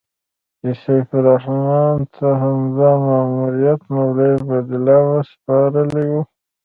[0.59, 6.13] چې سیف الرحمن ته همدا ماموریت مولوي عبیدالله ورسپارلی و.